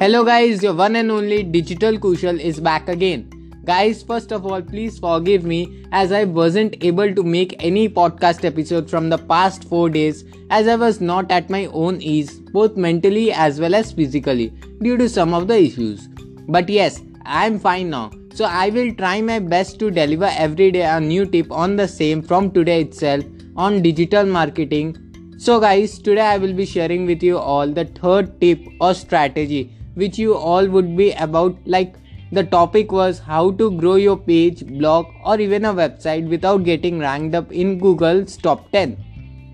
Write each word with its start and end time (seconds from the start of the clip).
Hello 0.00 0.24
guys, 0.24 0.62
your 0.62 0.72
one 0.72 0.96
and 0.96 1.10
only 1.10 1.42
Digital 1.42 1.98
Kushal 1.98 2.40
is 2.40 2.58
back 2.58 2.88
again. 2.88 3.28
Guys, 3.66 4.02
first 4.02 4.32
of 4.32 4.46
all, 4.46 4.62
please 4.62 4.98
forgive 4.98 5.44
me 5.44 5.84
as 5.92 6.10
I 6.10 6.24
wasn't 6.24 6.82
able 6.82 7.14
to 7.14 7.22
make 7.22 7.54
any 7.62 7.86
podcast 7.86 8.46
episode 8.46 8.88
from 8.88 9.10
the 9.10 9.18
past 9.18 9.64
4 9.64 9.90
days 9.90 10.24
as 10.48 10.68
I 10.68 10.76
was 10.76 11.02
not 11.02 11.30
at 11.30 11.50
my 11.50 11.66
own 11.66 12.00
ease 12.00 12.38
both 12.54 12.78
mentally 12.78 13.30
as 13.30 13.60
well 13.60 13.74
as 13.74 13.92
physically 13.92 14.54
due 14.80 14.96
to 14.96 15.06
some 15.06 15.34
of 15.34 15.48
the 15.48 15.58
issues. 15.58 16.08
But 16.48 16.70
yes, 16.70 17.02
I 17.26 17.44
am 17.44 17.58
fine 17.58 17.90
now. 17.90 18.10
So 18.32 18.46
I 18.46 18.70
will 18.70 18.94
try 18.94 19.20
my 19.20 19.38
best 19.38 19.78
to 19.80 19.90
deliver 19.90 20.30
every 20.46 20.70
day 20.70 20.86
a 20.92 20.98
new 20.98 21.26
tip 21.26 21.52
on 21.52 21.76
the 21.76 21.86
same 21.86 22.22
from 22.22 22.52
today 22.52 22.80
itself 22.80 23.22
on 23.54 23.82
digital 23.82 24.24
marketing. 24.24 24.96
So 25.36 25.60
guys, 25.60 25.98
today 25.98 26.22
I 26.22 26.38
will 26.38 26.54
be 26.54 26.64
sharing 26.64 27.04
with 27.04 27.22
you 27.22 27.36
all 27.36 27.68
the 27.68 27.84
third 27.84 28.40
tip 28.40 28.64
or 28.80 28.94
strategy 28.94 29.76
which 30.00 30.18
you 30.18 30.34
all 30.34 30.66
would 30.76 30.96
be 30.96 31.12
about 31.12 31.56
like 31.76 31.94
the 32.32 32.44
topic 32.44 32.92
was 32.92 33.18
how 33.18 33.50
to 33.52 33.70
grow 33.72 33.96
your 33.96 34.16
page, 34.16 34.64
blog, 34.64 35.06
or 35.24 35.40
even 35.40 35.64
a 35.64 35.74
website 35.74 36.28
without 36.28 36.62
getting 36.62 37.00
ranked 37.00 37.34
up 37.34 37.50
in 37.50 37.78
Google's 37.78 38.36
top 38.36 38.70
10. 38.70 38.96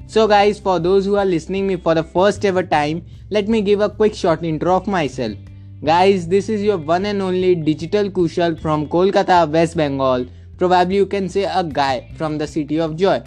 So, 0.06 0.28
guys, 0.28 0.60
for 0.60 0.78
those 0.78 1.06
who 1.06 1.16
are 1.16 1.24
listening 1.24 1.66
me 1.66 1.76
for 1.76 1.94
the 1.94 2.04
first 2.04 2.44
ever 2.44 2.62
time, 2.62 3.02
let 3.30 3.48
me 3.48 3.62
give 3.62 3.80
a 3.80 3.88
quick 3.88 4.14
short 4.14 4.44
intro 4.44 4.76
of 4.76 4.86
myself. 4.86 5.32
Guys, 5.84 6.28
this 6.28 6.50
is 6.50 6.62
your 6.62 6.76
one 6.76 7.06
and 7.06 7.22
only 7.22 7.54
digital 7.54 8.10
Kushal 8.10 8.60
from 8.60 8.86
Kolkata, 8.88 9.50
West 9.50 9.76
Bengal. 9.76 10.26
Probably 10.58 10.96
you 10.96 11.06
can 11.06 11.30
say 11.30 11.44
a 11.44 11.64
guy 11.64 12.10
from 12.16 12.36
the 12.36 12.46
city 12.46 12.78
of 12.78 12.96
joy. 12.96 13.22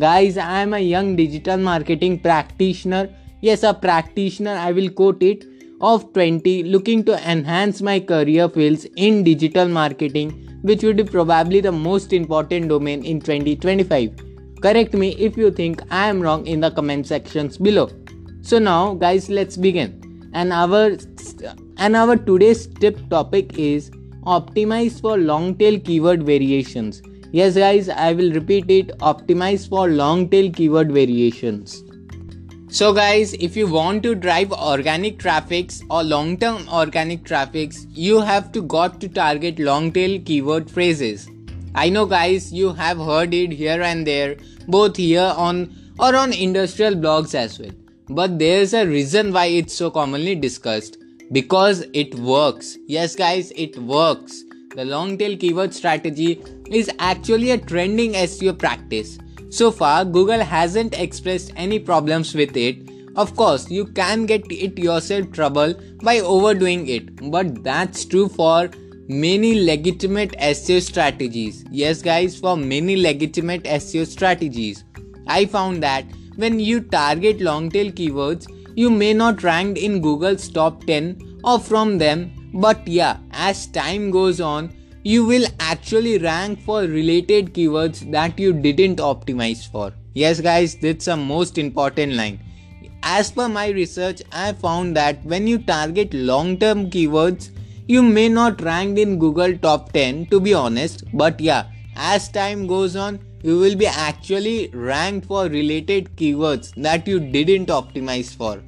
Guys, 0.00 0.38
I 0.38 0.62
am 0.62 0.72
a 0.72 0.78
young 0.78 1.14
digital 1.14 1.58
marketing 1.58 2.20
practitioner. 2.20 3.10
Yes, 3.42 3.62
a 3.64 3.74
practitioner, 3.74 4.52
I 4.52 4.72
will 4.72 4.90
quote 4.90 5.22
it 5.22 5.44
of 5.80 6.12
20 6.12 6.64
looking 6.64 7.04
to 7.04 7.30
enhance 7.30 7.80
my 7.80 8.00
career 8.00 8.48
fields 8.48 8.86
in 8.96 9.22
digital 9.22 9.68
marketing, 9.68 10.58
which 10.62 10.82
would 10.82 10.96
be 10.96 11.04
probably 11.04 11.60
the 11.60 11.72
most 11.72 12.12
important 12.12 12.68
domain 12.68 13.04
in 13.04 13.20
2025. 13.20 14.12
Correct 14.60 14.92
me 14.94 15.14
if 15.16 15.36
you 15.36 15.50
think 15.50 15.80
I 15.90 16.08
am 16.08 16.20
wrong 16.20 16.46
in 16.46 16.60
the 16.60 16.70
comment 16.70 17.06
sections 17.06 17.58
below. 17.58 17.90
So 18.42 18.58
now 18.58 18.94
guys 18.94 19.28
let's 19.30 19.56
begin. 19.56 20.30
And 20.34 20.52
our 20.52 20.96
and 21.76 21.96
our 21.96 22.16
today's 22.16 22.66
tip 22.66 22.98
topic 23.08 23.56
is 23.58 23.90
optimize 24.24 25.00
for 25.00 25.16
long 25.16 25.54
tail 25.56 25.78
keyword 25.78 26.24
variations. 26.24 27.02
Yes 27.30 27.54
guys, 27.56 27.88
I 27.88 28.12
will 28.12 28.32
repeat 28.32 28.70
it 28.70 28.98
optimize 28.98 29.68
for 29.68 29.88
long 29.88 30.28
tail 30.28 30.50
keyword 30.50 30.90
variations. 30.90 31.84
So 32.70 32.92
guys, 32.92 33.32
if 33.32 33.56
you 33.56 33.66
want 33.66 34.02
to 34.02 34.14
drive 34.14 34.52
organic 34.52 35.18
traffics 35.18 35.82
or 35.88 36.02
long-term 36.02 36.68
organic 36.68 37.24
traffics, 37.24 37.86
you 37.94 38.20
have 38.20 38.52
to 38.52 38.60
got 38.60 39.00
to 39.00 39.08
target 39.08 39.58
long-tail 39.58 40.20
keyword 40.20 40.70
phrases. 40.70 41.30
I 41.74 41.88
know 41.88 42.04
guys, 42.04 42.52
you 42.52 42.74
have 42.74 42.98
heard 42.98 43.32
it 43.32 43.52
here 43.52 43.80
and 43.80 44.06
there, 44.06 44.36
both 44.66 44.98
here 44.98 45.32
on 45.34 45.74
or 45.98 46.14
on 46.14 46.34
industrial 46.34 46.94
blogs 46.94 47.34
as 47.34 47.58
well. 47.58 47.70
But 48.10 48.38
there's 48.38 48.74
a 48.74 48.86
reason 48.86 49.32
why 49.32 49.46
it's 49.46 49.72
so 49.72 49.90
commonly 49.90 50.34
discussed. 50.34 50.98
Because 51.32 51.86
it 51.94 52.14
works. 52.16 52.76
Yes 52.86 53.16
guys, 53.16 53.50
it 53.56 53.78
works. 53.78 54.42
The 54.76 54.84
long 54.84 55.16
tail 55.16 55.38
keyword 55.38 55.72
strategy 55.72 56.42
is 56.66 56.90
actually 56.98 57.50
a 57.50 57.56
trending 57.58 58.12
SEO 58.12 58.58
practice 58.58 59.18
so 59.50 59.70
far, 59.70 60.04
Google 60.04 60.40
hasn't 60.40 60.98
expressed 60.98 61.52
any 61.56 61.78
problems 61.78 62.34
with 62.34 62.56
it. 62.56 62.88
Of 63.16 63.34
course, 63.34 63.70
you 63.70 63.86
can 63.86 64.26
get 64.26 64.50
it 64.52 64.78
yourself 64.78 65.32
trouble 65.32 65.74
by 66.02 66.20
overdoing 66.20 66.86
it, 66.88 67.30
but 67.30 67.64
that's 67.64 68.04
true 68.04 68.28
for 68.28 68.70
many 69.08 69.64
legitimate 69.64 70.32
SEO 70.38 70.82
strategies. 70.82 71.64
Yes, 71.70 72.02
guys, 72.02 72.38
for 72.38 72.56
many 72.56 72.96
legitimate 72.96 73.64
SEO 73.64 74.06
strategies. 74.06 74.84
I 75.26 75.46
found 75.46 75.82
that 75.82 76.04
when 76.36 76.60
you 76.60 76.80
target 76.80 77.40
long 77.40 77.70
tail 77.70 77.90
keywords, 77.90 78.46
you 78.76 78.90
may 78.90 79.12
not 79.12 79.42
rank 79.42 79.78
in 79.78 80.00
Google's 80.00 80.48
top 80.48 80.84
10 80.84 81.40
or 81.42 81.58
from 81.58 81.98
them, 81.98 82.50
but 82.54 82.86
yeah, 82.86 83.16
as 83.32 83.66
time 83.66 84.10
goes 84.10 84.40
on, 84.40 84.72
you 85.08 85.24
will 85.24 85.46
actually 85.58 86.18
rank 86.18 86.60
for 86.64 86.80
related 86.82 87.54
keywords 87.54 88.00
that 88.14 88.38
you 88.38 88.52
didn't 88.52 88.98
optimize 88.98 89.66
for. 89.66 89.90
Yes, 90.12 90.38
guys, 90.42 90.74
that's 90.76 91.06
a 91.06 91.16
most 91.16 91.56
important 91.56 92.12
line. 92.12 92.38
As 93.02 93.30
per 93.32 93.48
my 93.48 93.68
research, 93.68 94.20
I 94.32 94.52
found 94.52 94.94
that 94.98 95.24
when 95.24 95.46
you 95.46 95.56
target 95.60 96.12
long 96.12 96.58
term 96.58 96.90
keywords, 96.90 97.48
you 97.86 98.02
may 98.02 98.28
not 98.28 98.60
rank 98.60 98.98
in 98.98 99.18
Google 99.18 99.56
top 99.56 99.92
10 99.92 100.26
to 100.26 100.40
be 100.40 100.52
honest, 100.52 101.04
but 101.14 101.40
yeah, 101.40 101.64
as 101.96 102.28
time 102.28 102.66
goes 102.66 102.94
on, 102.94 103.18
you 103.42 103.58
will 103.58 103.76
be 103.76 103.86
actually 103.86 104.68
ranked 104.74 105.26
for 105.26 105.46
related 105.46 106.14
keywords 106.16 106.74
that 106.82 107.08
you 107.08 107.18
didn't 107.18 107.68
optimize 107.68 108.36
for. 108.36 108.62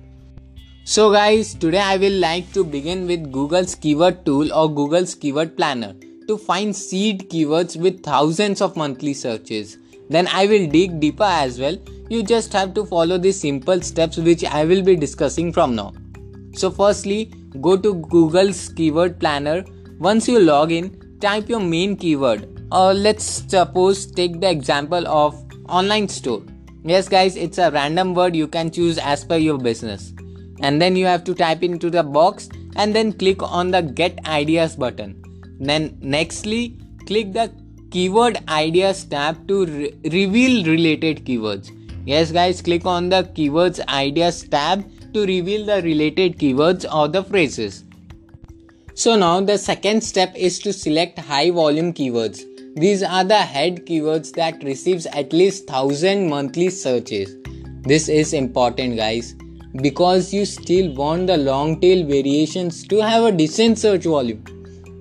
So 0.84 1.12
guys, 1.12 1.52
today 1.52 1.80
I 1.80 1.98
will 1.98 2.18
like 2.18 2.50
to 2.54 2.64
begin 2.64 3.06
with 3.06 3.30
Google's 3.30 3.74
keyword 3.74 4.24
tool 4.24 4.54
or 4.54 4.74
Google's 4.74 5.14
keyword 5.14 5.54
planner 5.54 5.92
to 6.26 6.38
find 6.38 6.74
seed 6.74 7.28
keywords 7.30 7.76
with 7.76 8.02
thousands 8.02 8.60
of 8.60 8.76
monthly 8.76 9.14
searches. 9.14 9.78
Then 10.08 10.26
I 10.26 10.46
will 10.46 10.66
dig 10.66 11.00
deeper 11.00 11.24
as 11.24 11.58
well. 11.58 11.76
You 12.08 12.22
just 12.22 12.52
have 12.52 12.74
to 12.74 12.84
follow 12.84 13.18
the 13.18 13.32
simple 13.32 13.80
steps 13.80 14.16
which 14.16 14.44
I 14.44 14.64
will 14.64 14.82
be 14.82 14.96
discussing 14.96 15.52
from 15.52 15.76
now. 15.76 15.92
So, 16.54 16.70
firstly, 16.70 17.32
go 17.60 17.76
to 17.76 17.94
Google's 17.94 18.68
keyword 18.70 19.20
planner. 19.20 19.64
Once 19.98 20.26
you 20.26 20.40
log 20.40 20.72
in, 20.72 21.18
type 21.20 21.48
your 21.48 21.60
main 21.60 21.96
keyword. 21.96 22.48
Or 22.72 22.92
let's 22.92 23.24
suppose 23.48 24.06
take 24.06 24.40
the 24.40 24.50
example 24.50 25.06
of 25.06 25.40
online 25.68 26.08
store. 26.08 26.42
Yes, 26.82 27.08
guys, 27.08 27.36
it's 27.36 27.58
a 27.58 27.70
random 27.70 28.14
word 28.14 28.34
you 28.34 28.48
can 28.48 28.70
choose 28.70 28.98
as 28.98 29.24
per 29.24 29.36
your 29.36 29.58
business. 29.58 30.12
And 30.60 30.82
then 30.82 30.96
you 30.96 31.06
have 31.06 31.24
to 31.24 31.34
type 31.34 31.62
into 31.62 31.90
the 31.90 32.02
box 32.02 32.48
and 32.76 32.94
then 32.94 33.12
click 33.12 33.42
on 33.42 33.70
the 33.70 33.82
get 33.82 34.26
ideas 34.26 34.76
button 34.76 35.19
then 35.60 35.90
nextly, 36.00 36.80
click 37.06 37.32
the 37.32 37.52
keyword 37.90 38.38
ideas 38.48 39.04
tab 39.04 39.46
to 39.48 39.66
re- 39.66 39.94
reveal 40.04 40.64
related 40.64 41.24
keywords. 41.24 41.70
Yes 42.06 42.32
guys, 42.32 42.62
click 42.62 42.86
on 42.86 43.08
the 43.10 43.24
keywords 43.24 43.86
ideas 43.88 44.42
tab 44.42 44.84
to 45.12 45.26
reveal 45.26 45.66
the 45.66 45.82
related 45.82 46.38
keywords 46.38 46.86
or 46.92 47.08
the 47.08 47.22
phrases. 47.22 47.84
So 48.94 49.16
now 49.16 49.40
the 49.40 49.58
second 49.58 50.02
step 50.02 50.34
is 50.34 50.58
to 50.60 50.72
select 50.72 51.18
high 51.18 51.50
volume 51.50 51.92
keywords. 51.92 52.44
These 52.76 53.02
are 53.02 53.24
the 53.24 53.38
head 53.38 53.84
keywords 53.86 54.32
that 54.34 54.62
receives 54.62 55.06
at 55.06 55.32
least 55.32 55.68
1000 55.68 56.28
monthly 56.28 56.70
searches. 56.70 57.36
This 57.82 58.08
is 58.08 58.32
important 58.32 58.96
guys 58.96 59.34
because 59.82 60.32
you 60.32 60.44
still 60.44 60.94
want 60.94 61.26
the 61.26 61.36
long 61.36 61.80
tail 61.80 62.06
variations 62.06 62.86
to 62.88 63.00
have 63.00 63.24
a 63.24 63.32
decent 63.32 63.78
search 63.78 64.04
volume. 64.04 64.44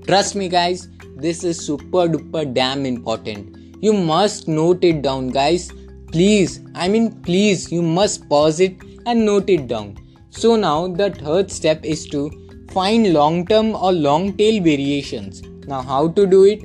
Trust 0.09 0.36
me, 0.36 0.50
guys, 0.50 0.88
this 1.18 1.44
is 1.44 1.64
super 1.64 2.08
duper 2.09 2.52
damn 2.52 2.84
important. 2.88 3.56
You 3.80 3.94
must 3.94 4.47
note 4.47 4.84
it 4.84 5.03
down, 5.03 5.28
guys. 5.30 5.72
Please, 6.12 6.62
I 6.74 6.88
mean, 6.88 7.12
please, 7.22 7.72
you 7.72 7.84
must 7.84 8.28
pause 8.28 8.59
it 8.59 8.75
and 9.06 9.24
note 9.24 9.52
it 9.52 9.68
down. 9.68 10.00
So, 10.31 10.56
now 10.56 10.88
the 10.88 11.12
third 11.12 11.52
step 11.52 11.86
is 11.86 12.08
to 12.08 12.31
find 12.72 13.14
long 13.14 13.46
term 13.46 13.75
or 13.75 13.92
long 13.92 14.36
tail 14.36 14.64
variations. 14.64 15.44
Now, 15.68 15.84
how 15.84 16.08
to 16.08 16.25
do 16.25 16.44
it? 16.46 16.64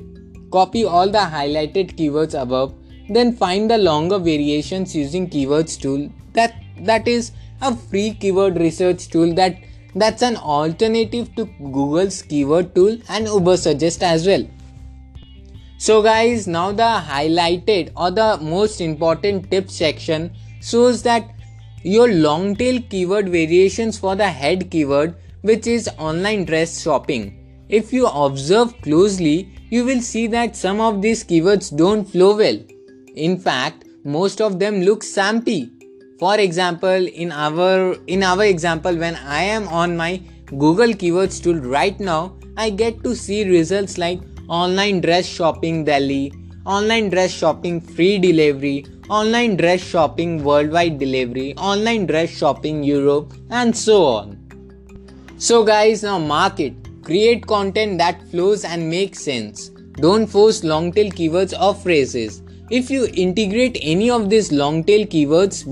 Copy 0.49 0.83
all 0.83 1.07
the 1.07 1.19
highlighted 1.35 1.95
keywords 1.99 2.41
above, 2.41 2.73
then 3.09 3.31
find 3.31 3.69
the 3.69 3.77
longer 3.77 4.17
variations 4.17 4.95
using 4.95 5.29
keywords 5.29 5.79
tool. 5.79 6.09
That 6.33 6.55
that 6.79 7.07
is 7.07 7.31
a 7.61 7.75
free 7.75 8.15
keyword 8.15 8.57
research 8.57 9.07
tool 9.09 9.35
that 9.35 9.55
that's 9.95 10.21
an 10.21 10.35
alternative 10.35 11.33
to 11.35 11.45
Google's 11.45 12.21
keyword 12.21 12.75
tool 12.75 12.97
and 13.09 13.27
Ubersuggest 13.27 14.03
as 14.03 14.27
well. 14.27 14.45
So, 15.77 16.01
guys, 16.01 16.47
now 16.47 16.71
the 16.71 17.01
highlighted 17.07 17.91
or 17.95 18.11
the 18.11 18.37
most 18.41 18.81
important 18.81 19.49
tip 19.51 19.69
section 19.69 20.31
shows 20.61 21.01
that 21.03 21.31
your 21.83 22.11
long 22.11 22.55
tail 22.55 22.81
keyword 22.89 23.29
variations 23.29 23.97
for 23.97 24.15
the 24.15 24.27
head 24.27 24.69
keyword, 24.71 25.15
which 25.41 25.67
is 25.67 25.89
online 25.97 26.45
dress 26.45 26.81
shopping. 26.81 27.65
If 27.69 27.93
you 27.93 28.07
observe 28.07 28.79
closely, 28.81 29.49
you 29.69 29.85
will 29.85 30.01
see 30.01 30.27
that 30.27 30.55
some 30.55 30.79
of 30.79 31.01
these 31.01 31.23
keywords 31.23 31.75
don't 31.75 32.05
flow 32.05 32.37
well. 32.37 32.57
In 33.15 33.37
fact, 33.37 33.85
most 34.03 34.41
of 34.41 34.59
them 34.59 34.81
look 34.81 35.03
sampy 35.03 35.74
for 36.19 36.37
example 36.39 37.07
in 37.23 37.31
our 37.31 37.93
in 38.07 38.23
our 38.23 38.45
example 38.45 38.95
when 39.03 39.15
i 39.39 39.41
am 39.41 39.67
on 39.67 39.97
my 39.97 40.21
google 40.65 40.93
keywords 41.03 41.41
tool 41.43 41.59
right 41.75 41.99
now 41.99 42.21
i 42.57 42.69
get 42.69 43.03
to 43.03 43.15
see 43.15 43.43
results 43.49 43.97
like 43.97 44.21
online 44.47 45.01
dress 45.01 45.25
shopping 45.25 45.83
delhi 45.83 46.31
online 46.65 47.09
dress 47.09 47.31
shopping 47.31 47.81
free 47.81 48.17
delivery 48.17 48.85
online 49.09 49.55
dress 49.57 49.81
shopping 49.81 50.43
worldwide 50.43 50.97
delivery 50.99 51.53
online 51.57 52.05
dress 52.05 52.29
shopping 52.29 52.83
europe 52.83 53.33
and 53.49 53.75
so 53.85 54.03
on 54.05 54.35
So, 55.37 55.63
guys, 55.63 56.01
now 56.03 56.17
mark 56.17 56.59
it. 56.59 56.73
Create 57.03 57.45
content 57.45 57.97
that 57.97 58.21
flows 58.31 58.63
and 58.63 58.89
makes 58.89 59.21
sense. 59.21 59.69
Don't 60.05 60.27
force 60.27 60.63
long 60.63 60.91
tail 60.91 61.11
keywords 61.11 61.53
or 61.59 61.73
phrases. 61.75 62.41
If 62.71 62.89
you 62.89 63.07
integrate 63.13 63.77
any 63.79 64.09
of 64.09 64.29
these 64.29 64.51
long 64.51 64.83
tail 64.83 65.05
keywords, 65.05 65.65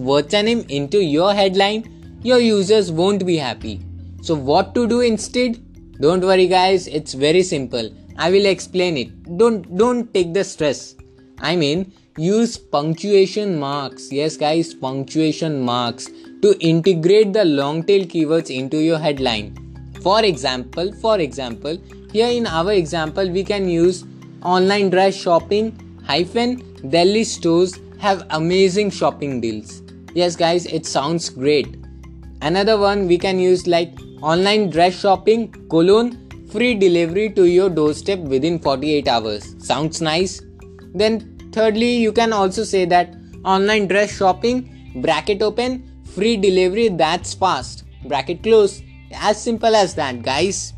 name 0.44 0.63
into 0.69 1.04
your 1.04 1.34
headline, 1.34 2.19
your 2.22 2.38
users 2.38 2.92
won't 2.92 3.25
be 3.25 3.36
happy. 3.36 3.81
So, 4.22 4.36
what 4.36 4.75
to 4.75 4.88
do 4.88 5.01
instead? 5.01 5.60
Don't 6.00 6.22
worry, 6.22 6.48
guys, 6.48 6.88
it's 6.88 7.13
very 7.13 7.42
simple. 7.42 7.90
I 8.18 8.30
will 8.30 8.45
explain 8.45 8.98
it. 8.98 9.38
Don't 9.38 9.75
don't 9.75 10.13
take 10.13 10.34
the 10.36 10.44
stress. 10.44 10.95
I 11.40 11.56
mean, 11.56 11.92
use 12.16 12.57
punctuation 12.57 13.60
marks. 13.60 14.12
Yes, 14.12 14.38
guys, 14.38 14.75
punctuation 14.75 15.62
marks 15.62 16.10
to 16.44 16.56
integrate 16.60 17.34
the 17.34 17.46
long 17.46 17.84
tail 17.84 18.06
keywords 18.06 18.56
into 18.56 18.78
your 18.78 19.00
headline. 19.00 19.57
For 20.01 20.24
example, 20.24 20.92
for 21.01 21.19
example, 21.19 21.78
here 22.12 22.30
in 22.30 22.46
our 22.46 22.72
example, 22.72 23.28
we 23.28 23.44
can 23.44 23.68
use 23.68 24.06
online 24.44 24.92
dress 24.92 25.16
shopping 25.16 25.80
hyphen 26.06 26.62
Delhi 26.89 27.24
stores 27.24 27.80
have 28.00 28.27
amazing 28.31 28.89
shopping 28.89 29.39
deals. 29.39 29.81
Yes, 30.13 30.35
guys, 30.35 30.65
it 30.65 30.85
sounds 30.85 31.30
great. 31.30 31.77
Another 32.41 32.77
one 32.77 33.07
we 33.07 33.18
can 33.18 33.39
use 33.39 33.68
like 33.68 33.97
online 34.21 34.69
dress 34.69 35.00
shopping 35.00 35.51
colon 35.69 36.47
free 36.51 36.74
delivery 36.75 37.30
to 37.30 37.45
your 37.45 37.69
doorstep 37.69 38.19
within 38.19 38.59
48 38.59 39.07
hours. 39.07 39.56
Sounds 39.65 40.01
nice. 40.01 40.41
Then 40.94 41.38
thirdly, 41.53 41.95
you 41.95 42.12
can 42.12 42.33
also 42.33 42.63
say 42.63 42.83
that 42.86 43.15
online 43.45 43.88
dress 43.88 44.15
shopping 44.15 44.69
bracket 44.95 45.41
open 45.41 45.89
free 46.03 46.38
delivery 46.38 46.89
that's 46.89 47.33
fast 47.33 47.86
bracket 48.06 48.44
close. 48.44 48.81
As 49.13 49.41
simple 49.41 49.75
as 49.75 49.95
that, 49.95 50.21
guys. 50.21 50.74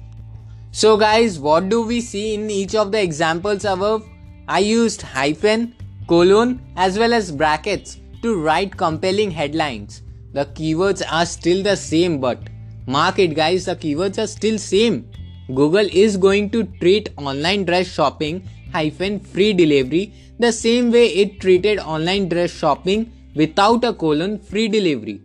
So, 0.72 0.98
guys, 0.98 1.40
what 1.40 1.70
do 1.70 1.82
we 1.82 2.02
see 2.02 2.36
in 2.36 2.50
each 2.50 2.76
of 2.76 2.92
the 2.92 3.02
examples 3.02 3.66
above? 3.66 4.08
I 4.48 4.60
used 4.60 5.02
hyphen, 5.02 5.74
colon, 6.08 6.62
as 6.76 6.98
well 7.00 7.14
as 7.14 7.32
brackets 7.32 7.98
to 8.22 8.40
write 8.40 8.76
compelling 8.76 9.32
headlines. 9.32 10.02
The 10.34 10.46
keywords 10.46 11.02
are 11.10 11.26
still 11.26 11.64
the 11.64 11.76
same, 11.76 12.20
but 12.20 12.40
mark 12.88 13.20
it, 13.20 13.36
guys, 13.36 13.66
the 13.66 13.76
keywords 13.76 14.22
are 14.22 14.28
still 14.28 14.58
same. 14.58 15.10
Google 15.48 15.88
is 15.92 16.18
going 16.18 16.50
to 16.52 16.64
treat 16.80 17.10
online 17.18 17.66
dress 17.66 17.88
shopping 17.88 18.48
hyphen 18.74 19.20
free 19.20 19.54
delivery 19.54 20.14
the 20.40 20.52
same 20.52 20.92
way 20.92 21.06
it 21.08 21.40
treated 21.40 21.80
online 21.80 22.28
dress 22.28 22.52
shopping 22.52 23.12
without 23.36 23.84
a 23.84 23.94
colon 23.94 24.38
free 24.40 24.68
delivery. 24.68 25.22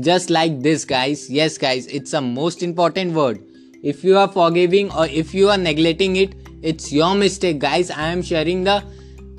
Just 0.00 0.30
like 0.30 0.60
this, 0.60 0.84
guys. 0.84 1.30
Yes, 1.30 1.56
guys, 1.56 1.86
it's 1.86 2.12
a 2.12 2.20
most 2.20 2.62
important 2.62 3.12
word. 3.12 3.42
If 3.82 4.04
you 4.04 4.16
are 4.16 4.28
forgiving 4.28 4.90
or 4.92 5.06
if 5.06 5.34
you 5.34 5.48
are 5.48 5.58
neglecting 5.58 6.16
it, 6.16 6.34
it's 6.62 6.92
your 6.92 7.14
mistake, 7.14 7.58
guys. 7.58 7.90
I 7.90 8.08
am 8.08 8.22
sharing 8.22 8.64
the 8.64 8.82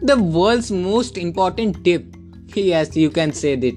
the 0.03 0.19
world's 0.21 0.71
most 0.71 1.17
important 1.17 1.83
tip. 1.85 2.05
Yes, 2.53 2.95
you 2.95 3.09
can 3.09 3.31
say 3.31 3.55
that. 3.55 3.75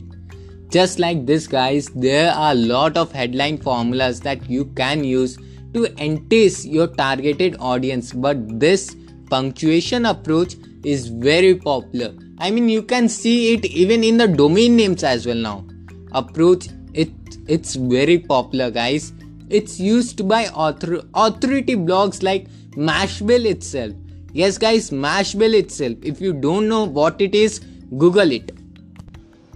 Just 0.68 0.98
like 0.98 1.24
this, 1.26 1.46
guys, 1.46 1.88
there 1.94 2.32
are 2.32 2.50
a 2.50 2.54
lot 2.54 2.96
of 2.96 3.12
headline 3.12 3.58
formulas 3.58 4.20
that 4.20 4.50
you 4.50 4.64
can 4.76 5.04
use 5.04 5.38
to 5.74 5.84
entice 6.02 6.66
your 6.66 6.88
targeted 6.88 7.56
audience, 7.60 8.12
but 8.12 8.58
this 8.58 8.96
punctuation 9.30 10.06
approach 10.06 10.56
is 10.84 11.06
very 11.06 11.54
popular. 11.54 12.12
I 12.38 12.50
mean, 12.50 12.68
you 12.68 12.82
can 12.82 13.08
see 13.08 13.54
it 13.54 13.64
even 13.64 14.02
in 14.02 14.16
the 14.16 14.26
domain 14.26 14.76
names 14.76 15.04
as 15.04 15.26
well 15.26 15.36
now. 15.36 15.64
Approach 16.12 16.66
it 16.92 17.10
it's 17.46 17.76
very 17.76 18.18
popular, 18.18 18.70
guys. 18.70 19.12
It's 19.48 19.78
used 19.78 20.28
by 20.28 20.48
author, 20.48 21.02
authority 21.14 21.76
blogs 21.76 22.24
like 22.24 22.48
Mashable 22.72 23.44
itself. 23.46 23.92
Yes, 24.32 24.58
guys, 24.58 24.90
Mashable 24.90 25.54
itself. 25.54 25.96
If 26.02 26.20
you 26.20 26.32
don't 26.32 26.68
know 26.68 26.84
what 26.84 27.20
it 27.20 27.34
is, 27.34 27.60
Google 27.96 28.32
it. 28.32 28.52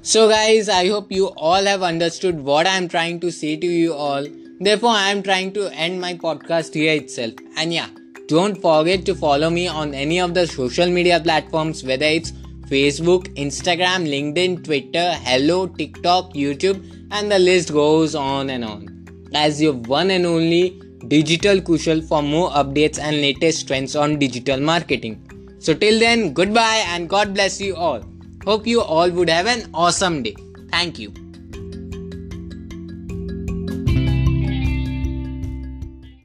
So, 0.02 0.28
guys, 0.28 0.69
I 0.69 0.88
hope 0.88 1.12
you 1.12 1.26
all 1.37 1.64
have 1.64 1.82
understood 1.82 2.40
what 2.40 2.67
I 2.67 2.76
am 2.76 2.88
trying 2.88 3.20
to 3.20 3.31
say 3.31 3.56
to 3.56 3.67
you 3.67 3.93
all. 3.93 4.26
Therefore, 4.58 4.90
I 4.90 5.11
am 5.11 5.22
trying 5.22 5.52
to 5.55 5.69
end 5.75 6.00
my 6.00 6.14
podcast 6.14 6.75
here 6.75 6.94
itself. 6.94 7.34
And 7.56 7.75
yeah, 7.75 7.88
don't 8.28 8.61
forget 8.61 9.05
to 9.06 9.14
follow 9.14 9.50
me 9.50 9.67
on 9.69 9.93
any 9.94 10.20
of 10.20 10.32
the 10.32 10.46
social 10.46 10.88
media 10.88 11.20
platforms, 11.20 11.84
whether 11.84 12.06
it's 12.06 12.32
Facebook, 12.70 13.25
Instagram, 13.34 14.08
LinkedIn, 14.08 14.64
Twitter, 14.64 15.12
Helo, 15.25 15.76
TikTok, 15.76 16.32
YouTube, 16.32 16.82
and 17.11 17.31
the 17.31 17.38
list 17.38 17.72
goes 17.72 18.14
on 18.14 18.49
and 18.49 18.64
on. 18.64 19.28
As 19.34 19.61
your 19.61 19.75
one 19.75 20.11
and 20.11 20.25
only 20.25 20.81
Digital 21.08 21.61
Kushal 21.61 22.06
for 22.06 22.23
more 22.23 22.50
updates 22.50 22.99
and 22.99 23.17
latest 23.17 23.67
trends 23.67 23.97
on 23.97 24.19
digital 24.19 24.61
marketing. 24.61 25.19
So, 25.58 25.75
till 25.75 25.99
then, 25.99 26.32
goodbye 26.32 26.85
and 26.88 27.08
God 27.08 27.35
bless 27.35 27.61
you 27.61 27.76
all. 27.76 28.02
Hope 28.44 28.67
you 28.67 28.81
all 28.81 29.11
would 29.11 29.29
have 29.29 29.47
an 29.47 29.70
awesome 29.75 30.23
day. 30.23 30.37
Thank 30.70 30.99
you. 30.99 31.12